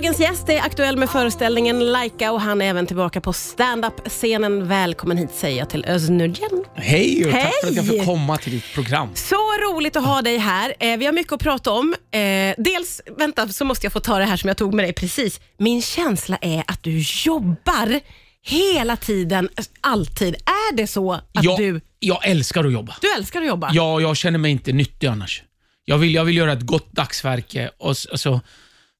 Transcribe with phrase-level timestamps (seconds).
[0.00, 4.68] Dagens gäst är aktuell med föreställningen Laika och han är även tillbaka på stand-up-scenen.
[4.68, 6.64] Välkommen hit säger jag till Öznurgen.
[6.74, 7.98] Hej och tack för att jag Hej!
[7.98, 9.08] får komma till ditt program.
[9.14, 10.74] Så roligt att ha dig här.
[10.80, 11.94] Eh, vi har mycket att prata om.
[12.10, 14.92] Eh, dels, vänta, så måste jag få ta det här som jag tog med dig
[14.92, 15.40] precis.
[15.58, 18.00] Min känsla är att du jobbar
[18.42, 19.48] hela tiden,
[19.80, 20.34] alltid.
[20.34, 22.96] Är det så att Jag, du, jag älskar att jobba.
[23.00, 23.70] du älskar att jobba?
[23.72, 25.42] Jag, jag känner mig inte nyttig annars.
[25.84, 27.70] Jag vill, jag vill göra ett gott dagsverke.
[27.78, 28.40] Och, s- alltså,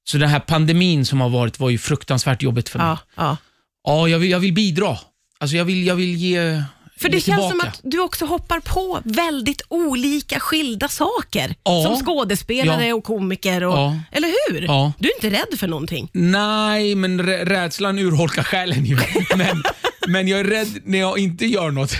[0.04, 2.86] så den här pandemin som har varit var ju fruktansvärt jobbigt för mig.
[2.88, 3.36] ja, ja.
[3.84, 4.98] Ja, jag vill, jag vill bidra.
[5.38, 6.62] Alltså jag vill, jag vill ge
[6.96, 7.68] För det ge känns som tillbaka.
[7.68, 11.54] att du också hoppar på väldigt olika skilda saker.
[11.64, 11.82] Ja.
[11.84, 12.94] Som skådespelare Ja.
[12.94, 13.64] och komiker.
[13.64, 13.96] Och, Ja.
[14.12, 14.62] Eller hur?
[14.62, 14.92] Ja.
[14.98, 16.08] Du är inte rädd för någonting.
[16.12, 18.96] Nej, men rä- rädslan urholkar själen ju.
[19.36, 19.62] Men,
[20.08, 21.92] men jag är rädd när jag inte gör något.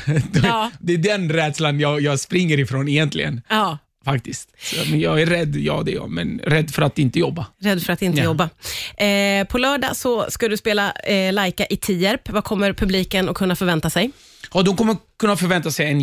[0.44, 0.70] Ja.
[0.80, 3.42] Det är den rädslan jag, jag springer ifrån egentligen.
[4.04, 4.48] Faktiskt.
[4.58, 7.46] Så, men jag är rädd, ja det är jag, men rädd för att inte jobba.
[7.62, 8.24] Rädd för att inte Ja.
[8.24, 8.50] jobba.
[8.96, 12.28] Eh, på lördag så ska du spela eh, Laika i Tierp.
[12.28, 14.10] Vad kommer publiken att kunna förvänta sig?
[14.54, 16.00] Ja, de kommer kunna förvänta sig en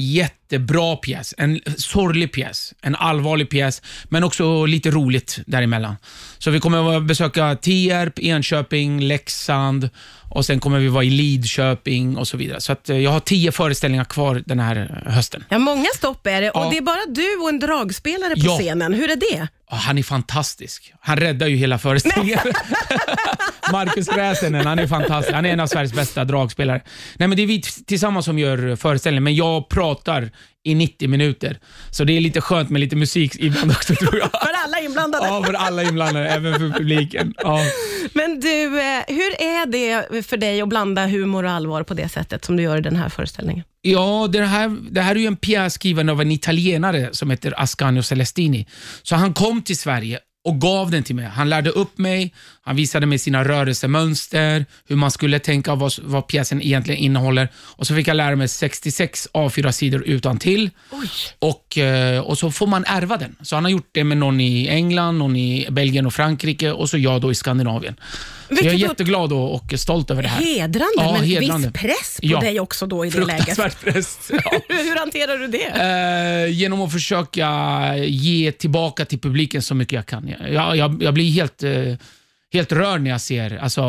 [0.52, 1.34] jättebra pjäs.
[1.38, 5.96] En sorglig pjäs, en allvarlig pjäs, men också lite roligt däremellan.
[6.38, 9.90] Så vi kommer att besöka Tierp, Enköping, Leksand
[10.30, 12.62] och sen kommer vi vara i Lidköping och så vidare.
[12.62, 15.44] Så att, eh, jag har tio föreställningar kvar den här eh, hösten.
[15.50, 16.70] Ja, många stopp är det och Ja.
[16.72, 18.58] det är bara du och en dragspelare på Ja.
[18.58, 18.94] scenen.
[18.94, 19.48] Hur är det?
[19.70, 20.94] Han är fantastisk.
[21.00, 22.40] Han räddar ju hela föreställningen.
[23.72, 25.34] Marcus Räsänen, han är fantastisk.
[25.36, 26.82] Han är en av Sveriges bästa dragspelare.
[27.18, 30.32] Nej, men det är vi tillsammans som gör föreställningen, men jag pratar
[30.64, 31.60] i 90 minuter.
[31.92, 34.32] Så det är lite skönt med lite musik ibland också tror jag.
[34.32, 35.28] För alla inblandade.
[35.28, 37.34] Ja, för alla inblandade, även för publiken.
[37.38, 37.60] Ja.
[38.14, 42.10] Men du, eh, hur är det för dig att blanda humor och allvar på det
[42.10, 43.64] sättet som du gör i den här föreställningen?
[43.82, 47.54] Ja, det här, det här är ju en pjäs skriven av en italienare som heter
[47.62, 48.68] Ascanio Celestini.
[49.04, 51.26] Så han kom till Sverige och gav den till mig.
[51.26, 55.94] Han lärde upp mig, han visade mig sina rörelsemönster, hur man skulle tänka och vad,
[56.02, 57.50] vad pjäsen egentligen innehåller.
[57.56, 60.70] Och så fick jag lära mig 66 A4-sidor utan till.
[60.92, 61.10] Oj.
[61.40, 63.36] Och, eh, och så får man ärva den.
[63.42, 66.90] Så han har gjort det med någon i England, någon i Belgien och Frankrike och
[66.90, 67.96] så jag då i Skandinavien.
[68.48, 70.44] Så jag är Vilket jätteglad och, och stolt över det här.
[70.46, 71.68] Hedrande, Ja, men hedrande.
[71.68, 72.40] viss press på Ja.
[72.40, 73.58] dig också då i det läget.
[73.84, 74.20] Press.
[74.44, 74.60] Ja.
[74.70, 76.46] Hur hanterar du det?
[76.46, 77.50] Eh, genom att försöka
[77.98, 80.34] ge tillbaka till publiken så mycket jag kan.
[80.52, 81.72] Jag, jag, jag blir helt, eh,
[82.54, 83.82] helt rörd när jag ser, alltså,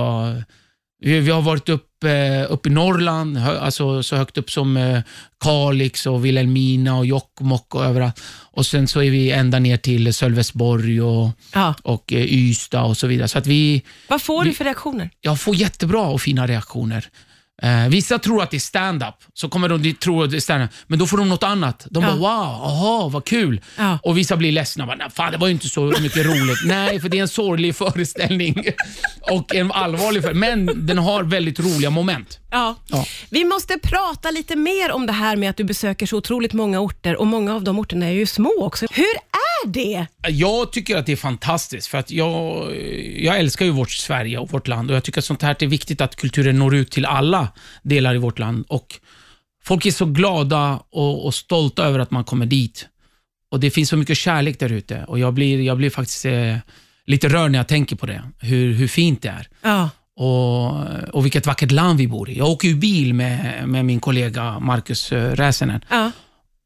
[1.00, 5.00] vi, vi har varit upp, eh, upp i Norrland, alltså, så högt upp som eh,
[5.40, 8.20] Kalix och Vilhelmina och Jokkmokk och överallt.
[8.52, 11.74] Och sen så är vi ända ner till Sölvesborg och, Ja.
[11.82, 13.28] och eh, Ystad och så vidare.
[13.28, 15.10] Så att vi, Vad får du Vi- för reaktioner?
[15.20, 17.08] jag får jättebra och fina reaktioner.
[17.62, 20.70] Eh, vissa tror att det är stand-up, så kommer de tro att det är stand-up,
[20.86, 21.86] men då får de något annat.
[21.90, 22.08] De Ja.
[22.10, 23.60] bara “Wow, aha, vad kul”.
[23.76, 23.98] Ja.
[24.02, 24.86] Och vissa blir ledsna.
[24.86, 26.58] Bara, "Nej, Fan, det var ju inte så mycket roligt.
[26.64, 28.64] Nej, för det är en sorglig föreställning
[29.20, 32.38] och en allvarlig föreställning, men den har väldigt roliga moment.
[32.50, 32.74] Ja.
[32.86, 33.04] Ja.
[33.30, 36.80] Vi måste prata lite mer om det här med att du besöker så otroligt många
[36.80, 38.86] orter och många av de orterna är ju små också.
[38.90, 39.06] Hur
[39.64, 40.06] är det?
[40.28, 42.76] Jag tycker att det är fantastiskt, för att jag,
[43.16, 45.66] jag älskar ju vårt Sverige och vårt land och jag tycker att sånt här är
[45.66, 47.48] viktigt att kulturen når ut till alla
[47.82, 48.64] delar i vårt land.
[48.68, 49.00] Och
[49.68, 52.88] Folk är så glada och, och stolta över att man kommer dit.
[53.50, 56.56] Och Det finns så mycket kärlek där ute och jag blir, jag blir faktiskt eh,
[57.06, 59.48] lite rörd när jag tänker på det, hur, hur fint det är.
[59.62, 59.90] Ja.
[60.16, 62.38] Och, och vilket vackert land vi bor i.
[62.38, 65.84] Jag åker ju bil med, med min kollega Marcus eh, Räsänen.
[65.88, 66.10] Ja.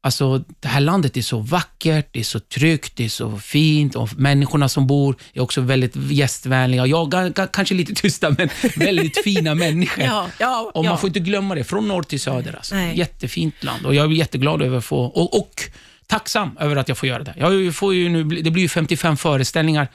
[0.05, 3.95] Alltså, det här landet är så vackert, det är så tryggt, det är så fint
[3.95, 6.85] och människorna som bor är också väldigt gästvänliga.
[6.85, 7.09] Ja,
[7.53, 10.03] kanske lite tysta, men väldigt fina människor.
[10.03, 10.89] Ja, ja, och ja.
[10.89, 12.55] Man får inte glömma det, från norr till söder.
[12.55, 12.75] Alltså.
[12.75, 12.97] Nej.
[12.97, 15.69] Jättefint land och jag är jätteglad över att få, och, och
[16.13, 17.33] tacksam över att jag får göra det.
[17.37, 19.87] Jag får ju nu, det blir ju 55 föreställningar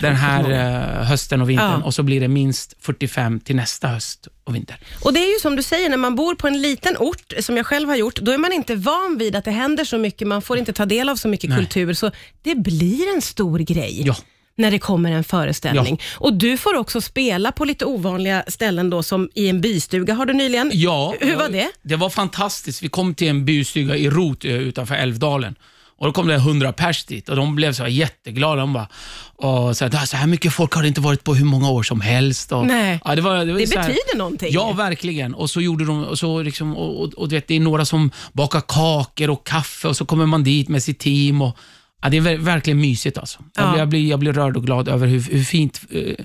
[0.00, 1.86] den här eh, hösten och vintern Ja.
[1.86, 4.76] och så blir det minst 45 till nästa höst och vinter.
[5.04, 7.56] Och det är ju som du säger, när man bor på en liten ort, som
[7.56, 10.28] jag själv har gjort, då är man inte van vid att det händer så mycket,
[10.28, 11.58] man får inte ta del av så mycket Nej.
[11.58, 12.10] kultur, så
[12.42, 14.02] det blir en stor grej.
[14.06, 14.16] Ja.
[14.60, 16.00] När det kommer en föreställning.
[16.14, 20.26] Och Du får också spela på lite ovanliga ställen, då, som i en bystuga har
[20.26, 20.70] du nyligen.
[20.74, 21.68] Ja, Hur var det?
[21.82, 22.82] Det var fantastiskt.
[22.82, 25.54] Vi kom till en bystuga i Rot eh, utanför Älvdalen.
[25.98, 28.60] Och Då kom det 100 pers dit och de blev så jätteglada.
[28.60, 28.88] De bara,
[29.36, 31.82] och så, här, så här mycket folk har det inte varit på hur många år
[31.82, 32.52] som helst.
[32.52, 33.00] Och, Nej.
[33.04, 34.48] ja, det var, det var Det betyder någonting.
[34.52, 35.34] Ja, verkligen.
[35.34, 37.84] Och så gjorde de, och så liksom, och, och, och du vet, det är några
[37.84, 41.42] som bakar kakor och kaffe och så kommer man dit med sitt team.
[41.42, 41.56] Och,
[42.02, 43.18] ja, det är ver- verkligen mysigt.
[43.18, 43.38] Alltså.
[43.54, 43.70] Jag, Ja.
[43.72, 46.24] blir, jag, blir, jag blir rörd och glad över hur, hur fint eh,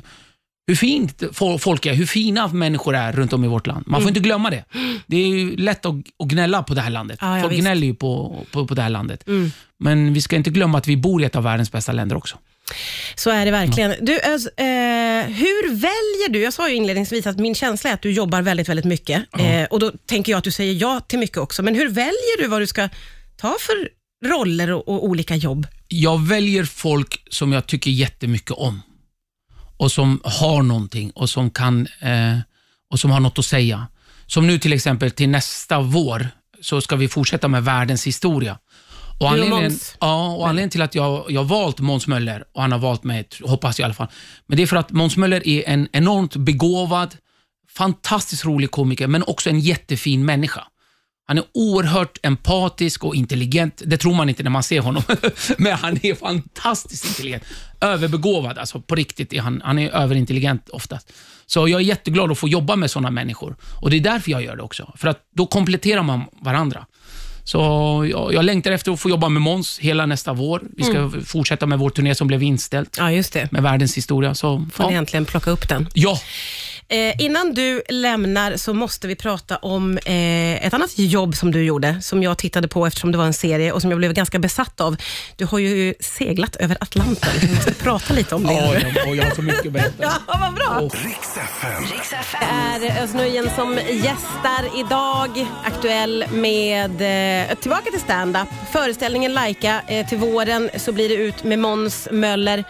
[0.68, 3.84] hur fint fo- folk är, hur fina människor är runt om i vårt land.
[3.88, 4.64] Man får inte glömma det.
[5.08, 7.18] Det är ju lätt att, att gnälla på det här landet.
[7.22, 7.62] Ja, ja, folk visst.
[7.62, 9.28] gnäller ju på, på, på det här landet.
[9.28, 9.52] Mm.
[9.80, 12.38] Men vi ska inte glömma att vi bor i ett av världens bästa länder också.
[13.16, 13.94] Så är det verkligen.
[14.02, 14.66] Du, Öz, eh,
[15.36, 16.40] hur väljer du?
[16.40, 19.24] Jag sa ju inledningsvis att min känsla är att du jobbar väldigt, väldigt mycket.
[19.40, 21.64] Eh, och Då tänker jag att du säger ja till mycket också.
[21.64, 22.90] Men hur väljer du vad du ska
[23.38, 23.90] ta för
[24.26, 25.68] roller och, och olika jobb?
[25.88, 28.82] Jag väljer folk som jag tycker jättemycket om
[29.78, 32.38] och som har någonting och som, kan, eh,
[32.92, 33.88] och som har något att säga.
[34.28, 36.28] Som nu till exempel till nästa vår
[36.62, 38.58] så ska vi fortsätta med världens historia.
[39.20, 42.72] Och anledningen, ja, och anledningen till att jag, jag har valt Måns Möller, och han
[42.72, 44.08] har valt mig, hoppas jag i alla fall,
[44.46, 47.16] men det är för att Måns Möller är en enormt begåvad,
[47.70, 50.64] fantastiskt rolig komiker, men också en jättefin människa.
[51.28, 53.82] Han är oerhört empatisk och intelligent.
[53.86, 55.04] Det tror man inte när man ser honom,
[55.58, 57.44] men han är fantastiskt intelligent.
[57.82, 59.34] Överbegåvad, alltså på riktigt.
[59.34, 61.14] Är han, han är överintelligent oftast.
[61.46, 63.56] Så jag är jätteglad att få jobba med sådana människor.
[63.82, 66.86] Och Det är därför jag gör det också, för att då kompletterar man varandra.
[67.44, 67.60] Så
[68.12, 70.62] jag, jag längtar efter att få jobba med Måns hela nästa vår.
[70.78, 73.52] Vi ska fortsätta med vår turné som blev inställd Ja, just det.
[73.52, 74.36] med världens historia.
[74.36, 74.98] Så, Får ni ja.
[74.98, 75.88] äntligen plocka upp den.
[75.94, 76.20] ja,
[76.88, 81.64] Eh, innan du lämnar så måste vi prata om eh, ett annat jobb som du
[81.64, 84.40] gjorde, som jag tittade på eftersom det var en serie och som jag blev ganska
[84.40, 84.96] besatt av.
[85.36, 87.30] Du har ju seglat över Atlanten.
[87.42, 88.54] Vi måste prata lite om det.
[88.54, 89.92] ja, jag, och jag har så mycket att berätta.
[90.28, 90.90] Ja, vad bra.
[90.94, 91.84] Riks FM.
[92.82, 95.48] Det är Özz som gästar idag.
[95.64, 96.92] Aktuell med
[97.50, 98.48] eh, tillbaka till stand-up.
[98.72, 99.82] Föreställningen Laika.
[99.88, 102.64] Eh, till våren så blir det ut med Måns Möller.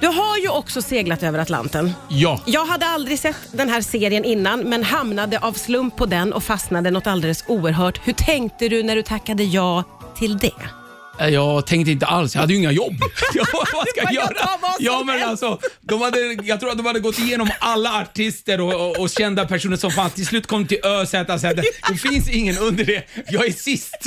[0.00, 1.92] Du har ju också seglat över Atlanten.
[2.08, 2.40] Ja.
[2.46, 6.42] Jag hade aldrig sett den här serien innan men hamnade av slump på den och
[6.42, 8.00] fastnade något alldeles oerhört.
[8.06, 9.84] Hur tänkte du när du tackade ja
[10.18, 10.77] till det?
[11.20, 12.94] Jag tänkte inte alls, jag hade ju inga jobb.
[13.34, 14.34] Ja, vad ska jag göra?
[14.78, 18.74] Ja, men alltså, de hade, jag tror att de hade gått igenom alla artister och,
[18.74, 20.14] och, och kända personer som fanns.
[20.14, 21.52] Till slut kom till ÖZ och sa
[21.88, 23.04] det finns ingen under det.
[23.28, 24.06] Jag är sist.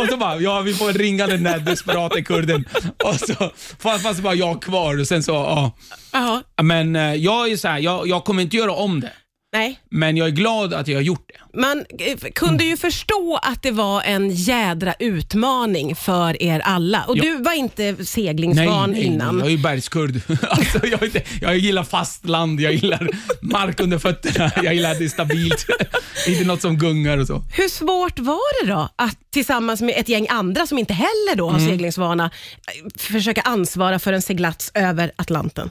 [0.00, 2.68] Och så bara, ja vi får ringa den där desperata kurden.
[3.04, 6.42] Och så fanns fanns bara jag kvar och sen så, ja.
[6.62, 9.12] Men eh, jag är så här, jag, jag kommer inte göra om det.
[9.54, 11.60] Nej, Men jag är glad att jag har gjort det.
[11.60, 17.04] man eh, kunde ju förstå att det var en jädra utmaning för er alla.
[17.04, 17.22] Och Ja.
[17.22, 19.38] du var inte seglingsvan innan.
[19.38, 20.20] jag är ju bergskurd.
[20.50, 23.08] Alltså, jag, är inte, jag gillar fastland, jag gillar
[23.40, 25.66] mark under fötterna, jag gillar att det är stabilt.
[26.28, 27.42] inte något som gungar och så.
[27.52, 31.50] Hur svårt var det då att tillsammans med ett gäng andra som inte heller då
[31.50, 31.70] har Mm.
[31.70, 35.70] seglingsvana eh, försöka ansvara för en seglats över Atlanten?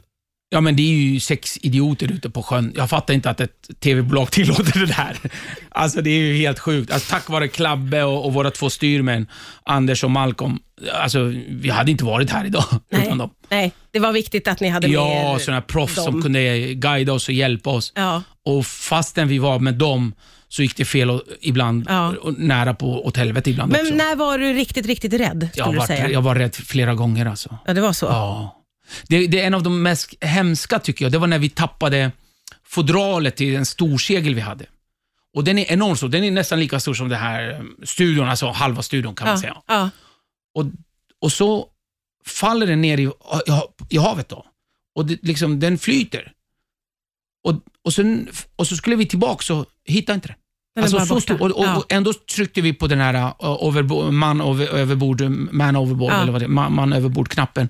[0.53, 2.73] Ja, men det är ju sex idioter ute på sjön.
[2.75, 5.17] Jag fattar inte att ett tv-bolag tillåter det där.
[5.69, 6.91] Alltså det är ju helt sjukt.
[6.91, 9.27] Alltså, tack vare Klabbe och, och våra två styrmän,
[9.63, 10.59] Anders och Malcolm,
[10.93, 13.29] alltså vi hade inte varit här idag utan dem.
[13.49, 16.05] Nej, det var viktigt att ni hade med Ja, sådana proffs dem.
[16.05, 17.91] som kunde guida oss och hjälpa oss.
[17.95, 18.23] Ja.
[18.45, 20.13] Och fastän vi var med dem
[20.49, 22.13] så gick det fel och, ibland, Ja.
[22.21, 23.95] och nära på åt helvete ibland Men också.
[23.95, 25.49] när var du riktigt, riktigt rädd?
[25.55, 27.57] jag, var, jag var rädd flera gånger alltså.
[27.65, 28.05] Ja, det var så.
[28.05, 28.59] Ja.
[29.07, 31.11] Det, det är en av de mest hemska tycker jag.
[31.11, 32.11] Det var när vi tappade
[32.63, 34.65] fodralet till en storsegel vi hade.
[35.33, 36.09] Och Den är enormt stor.
[36.09, 39.37] Den är nästan lika stor som den här eh, studion, alltså halva studion kan man
[39.37, 39.57] säga.
[39.67, 39.89] Ja.
[40.55, 40.65] Och,
[41.21, 41.67] och så
[42.25, 43.11] faller den ner i,
[43.89, 44.45] i, havet då.
[44.95, 46.31] Och det, liksom, den flyter.
[47.43, 50.37] Och, och, sen, och så skulle vi tillbaka och hittade inte den.
[50.75, 51.77] Den bara så stor, och, och, Ja.
[51.77, 55.21] och ändå tryckte vi på den här uh, overbo, man over, överbord,
[55.51, 57.69] man overboard, eller vad det man, man överbord-knappen.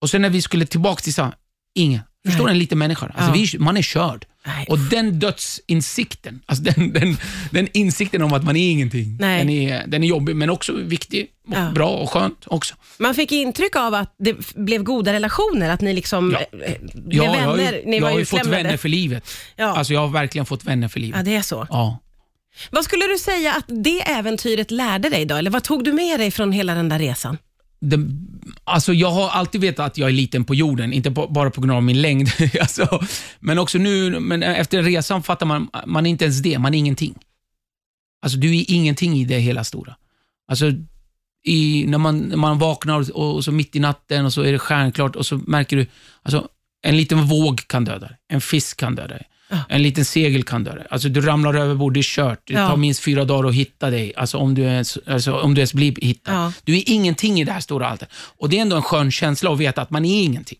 [0.00, 1.32] Och sen när vi skulle tillbaka till så,
[1.74, 2.00] ingen.
[2.26, 2.52] Förstår Nej.
[2.52, 3.06] en liten människa?
[3.06, 3.46] Alltså Ja.
[3.52, 4.26] vi, man är körd.
[4.46, 4.66] Nej.
[4.68, 7.16] Och den dödsinsikten, alltså den, den,
[7.50, 9.38] den insikten om att man är ingenting, Nej.
[9.38, 11.70] den är, den är jobbig men också viktig, och Ja.
[11.70, 12.74] bra och skönt också.
[12.98, 16.58] Man fick intryck av att det blev goda relationer, att ni liksom Ja.
[16.66, 17.46] eh, blev jag, vänner.
[17.46, 19.30] har ju, ni jag var har ju fått vänner för livet.
[19.56, 19.66] Ja.
[19.76, 21.24] Alltså jag har verkligen fått vänner för Ja, livet.
[21.24, 21.66] det är så.
[21.70, 21.98] Ja.
[22.70, 25.34] Vad skulle du säga att det äventyret lärde dig då?
[25.34, 27.38] Eller vad tog du med dig från hela den där resan?
[27.80, 27.98] Det,
[28.64, 31.60] alltså jag har alltid vetat att jag är liten på jorden, inte på, bara på
[31.60, 32.28] grund av min längd.
[32.60, 33.00] alltså,
[33.40, 36.78] men också nu, men efter resan fattar man, man är inte ens det, man är
[36.78, 37.14] ingenting.
[38.22, 39.96] Alltså du är ingenting i det hela stora.
[40.48, 40.72] Alltså
[41.44, 44.52] i, när, man, när man vaknar och, och så mitt i natten och så är
[44.52, 45.86] det stjärnklart och så märker du,
[46.22, 46.48] alltså
[46.82, 49.26] en liten våg kan döda dig, en fisk kan döda dig.
[49.50, 49.58] Ja.
[49.68, 50.86] En liten segel kan dig.
[50.90, 52.40] Alltså du ramlar över bord, det är kört.
[52.46, 52.68] Det Ja.
[52.68, 55.74] tar minst fyra dagar att hitta dig, alltså om du ens, alltså, om du ens
[55.74, 56.32] blir hittad.
[56.34, 56.52] Ja.
[56.64, 58.08] Du är ingenting i det här stora alltet.
[58.38, 60.58] Och det är ändå en skön känsla att veta att man är ingenting.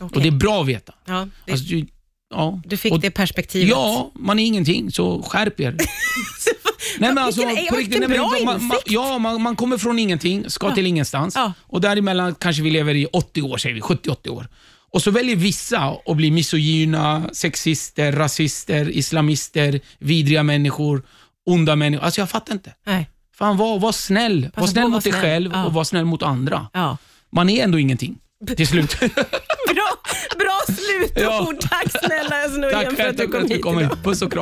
[0.00, 0.16] Okej.
[0.16, 0.92] Och det är bra att veta.
[1.06, 1.86] ja, det, Alltså, du,
[2.30, 2.60] ja.
[2.64, 3.68] du fick och, det perspektivet.
[3.68, 5.70] Ja, man är ingenting, så skärp er.
[6.98, 8.78] nej, men alltså, Vilken- på vilken riktigt, nej, men bra man, man.
[8.86, 11.34] Ja, man, man kommer från ingenting, ska till ingenstans.
[11.34, 11.52] Ja.
[11.60, 14.48] Och däremellan kanske vi lever i 80 år, säger vi, 70-80 år.
[14.92, 21.02] Och så väljer vissa att bli misogyna, sexister, rasister, islamister, vidriga människor,
[21.46, 22.04] onda människor.
[22.04, 22.74] Alltså jag fattar inte.
[22.86, 23.10] Nej.
[23.34, 24.42] Fan, var, var snäll.
[24.54, 25.64] Passa var snäll mot dig själv Ja.
[25.64, 26.66] och var snäll mot andra.
[26.72, 26.96] Ja.
[27.32, 28.18] Man är ändå ingenting.
[28.56, 29.00] till slut.
[29.74, 29.88] Bra,
[30.38, 31.22] bra slutord.
[31.22, 31.52] Ja.
[31.60, 33.90] Tack snälla Özz Nujen för att du kom hit.
[34.04, 34.38] Puss och kram.